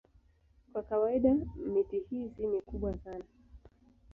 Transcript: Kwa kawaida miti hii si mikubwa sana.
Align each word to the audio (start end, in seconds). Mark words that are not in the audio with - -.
Kwa 0.73 0.83
kawaida 0.83 1.35
miti 1.55 1.99
hii 2.09 2.29
si 2.29 2.47
mikubwa 2.47 2.97
sana. 2.97 3.23